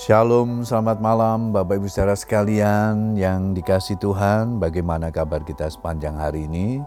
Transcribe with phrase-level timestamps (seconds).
[0.00, 4.56] Shalom, selamat malam Bapak Ibu saudara sekalian yang dikasih Tuhan.
[4.56, 6.80] Bagaimana kabar kita sepanjang hari ini?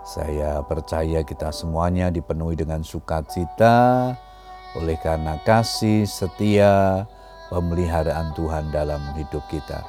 [0.00, 4.16] Saya percaya kita semuanya dipenuhi dengan sukacita
[4.72, 7.04] oleh karena kasih setia
[7.52, 9.84] pemeliharaan Tuhan dalam hidup kita.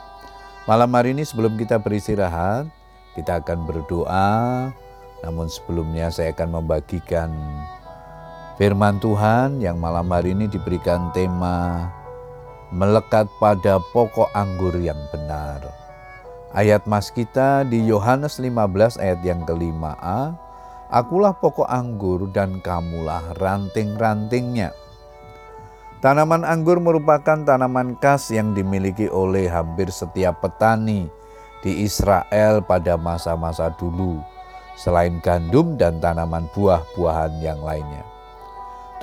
[0.68, 2.68] Malam hari ini sebelum kita beristirahat,
[3.16, 4.68] kita akan berdoa.
[5.23, 7.32] Namun sebelumnya saya akan membagikan
[8.60, 11.88] firman Tuhan yang malam hari ini diberikan tema
[12.73, 15.62] melekat pada pokok anggur yang benar.
[16.54, 20.34] Ayat mas kita di Yohanes 15 ayat yang kelima A,
[20.94, 24.70] Akulah pokok anggur dan kamulah ranting-rantingnya.
[26.05, 31.09] Tanaman anggur merupakan tanaman khas yang dimiliki oleh hampir setiap petani
[31.66, 34.22] di Israel pada masa-masa dulu,
[34.78, 38.12] selain gandum dan tanaman buah-buahan yang lainnya.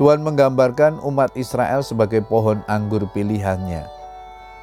[0.01, 3.85] Tuhan menggambarkan umat Israel sebagai pohon anggur pilihannya.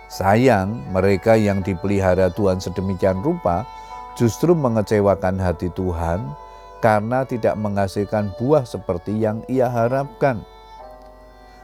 [0.09, 3.61] Sayang, mereka yang dipelihara Tuhan sedemikian rupa
[4.17, 6.25] justru mengecewakan hati Tuhan
[6.81, 10.41] karena tidak menghasilkan buah seperti yang ia harapkan.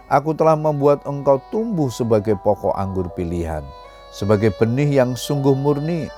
[0.05, 3.66] Aku telah membuat engkau tumbuh sebagai pokok anggur pilihan,
[4.14, 6.14] sebagai benih yang sungguh murni.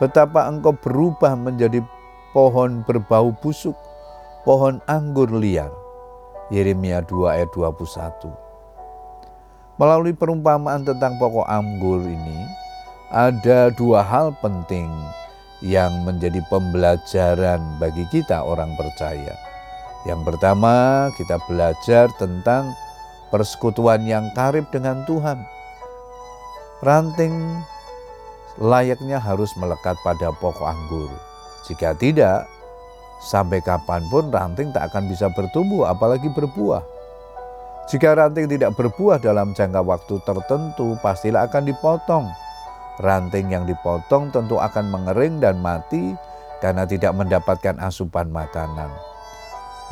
[0.00, 1.84] Betapa engkau berubah menjadi
[2.32, 3.76] pohon berbau busuk,
[4.48, 5.84] pohon anggur liar
[6.46, 8.30] Yeremia 2 ayat 21.
[9.76, 12.38] Melalui perumpamaan tentang pokok anggur ini,
[13.12, 14.88] ada dua hal penting
[15.60, 19.34] yang menjadi pembelajaran bagi kita orang percaya.
[20.06, 22.72] Yang pertama, kita belajar tentang
[23.34, 25.42] persekutuan yang karib dengan Tuhan.
[26.80, 27.34] Ranting
[28.62, 31.10] layaknya harus melekat pada pokok anggur.
[31.66, 32.46] Jika tidak,
[33.16, 36.84] Sampai kapan pun ranting tak akan bisa bertumbuh apalagi berbuah.
[37.86, 42.26] Jika ranting tidak berbuah dalam jangka waktu tertentu, pastilah akan dipotong.
[42.98, 46.16] Ranting yang dipotong tentu akan mengering dan mati
[46.58, 48.90] karena tidak mendapatkan asupan makanan.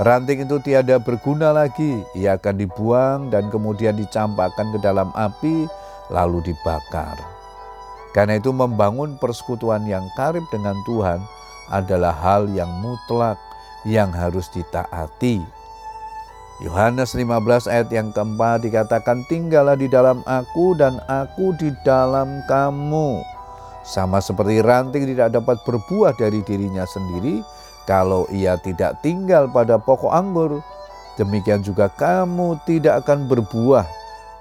[0.03, 5.71] Ranting itu tiada berguna lagi, ia akan dibuang dan kemudian dicampakkan ke dalam api,
[6.11, 7.15] lalu dibakar.
[8.11, 11.23] Karena itu, membangun persekutuan yang karib dengan Tuhan
[11.71, 13.39] adalah hal yang mutlak
[13.85, 15.45] yang harus ditaati.
[16.63, 23.21] Yohanes 15 ayat yang keempat dikatakan tinggallah di dalam aku dan aku di dalam kamu.
[23.85, 27.45] Sama seperti ranting tidak dapat berbuah dari dirinya sendiri
[27.85, 30.63] kalau ia tidak tinggal pada pokok anggur.
[31.21, 33.87] Demikian juga kamu tidak akan berbuah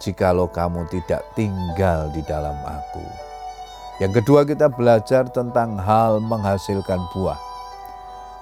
[0.03, 3.32] jikalau kamu tidak tinggal di dalam aku.
[4.03, 7.39] Yang kedua kita belajar tentang hal menghasilkan buah.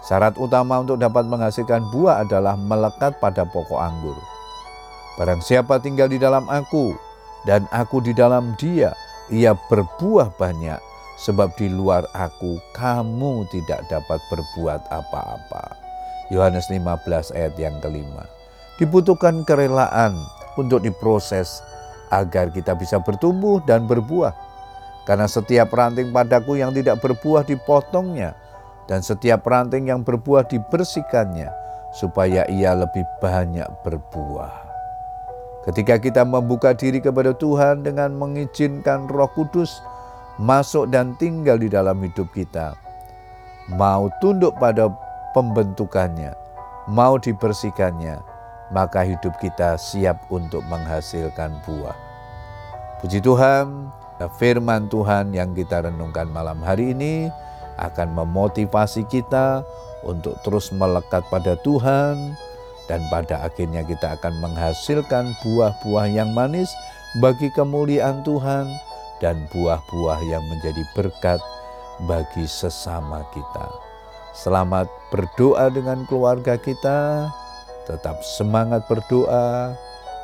[0.02, 4.18] Syarat utama untuk dapat menghasilkan buah adalah melekat pada pokok anggur.
[5.22, 6.98] Barang siapa tinggal di dalam aku
[7.46, 8.90] dan aku di dalam dia,
[9.30, 10.82] ia berbuah banyak
[11.22, 15.78] sebab di luar aku kamu tidak dapat berbuat apa-apa.
[16.34, 18.26] Yohanes 15 ayat yang kelima.
[18.82, 20.18] Dibutuhkan kerelaan
[20.58, 21.62] untuk diproses
[22.10, 24.34] agar kita bisa bertumbuh dan berbuah.
[25.04, 28.38] Karena setiap ranting padaku yang tidak berbuah dipotongnya,
[28.86, 31.50] dan setiap ranting yang berbuah dibersihkannya,
[31.92, 34.72] supaya ia lebih banyak berbuah.
[35.62, 39.82] Ketika kita membuka diri kepada Tuhan dengan mengizinkan Roh Kudus
[40.42, 42.74] masuk dan tinggal di dalam hidup kita,
[43.70, 44.90] mau tunduk pada
[45.38, 46.34] pembentukannya,
[46.90, 48.18] mau dibersihkannya,
[48.74, 51.94] maka hidup kita siap untuk menghasilkan buah.
[53.04, 53.94] Puji Tuhan,
[54.28, 57.32] firman Tuhan yang kita renungkan malam hari ini
[57.80, 59.66] akan memotivasi kita
[60.06, 62.36] untuk terus melekat pada Tuhan
[62.90, 66.70] dan pada akhirnya kita akan menghasilkan buah-buah yang manis
[67.24, 68.68] bagi kemuliaan Tuhan
[69.24, 71.40] dan buah-buah yang menjadi berkat
[72.10, 73.70] bagi sesama kita.
[74.32, 77.30] Selamat berdoa dengan keluarga kita,
[77.86, 79.76] tetap semangat berdoa.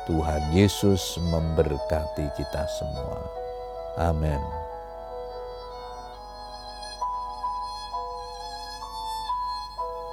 [0.08, 3.47] Tuhan Yesus memberkati kita semua.
[3.98, 4.40] Amen.